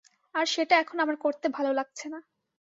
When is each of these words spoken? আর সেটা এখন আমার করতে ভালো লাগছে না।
আর 0.35 0.45
সেটা 0.45 0.75
এখন 0.77 0.97
আমার 0.99 1.17
করতে 1.17 1.47
ভালো 1.49 1.71
লাগছে 1.73 2.05
না। 2.09 2.19